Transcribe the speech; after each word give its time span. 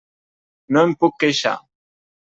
No 0.77 0.83
em 0.87 0.97
puc 1.05 1.17
queixar. 1.27 1.57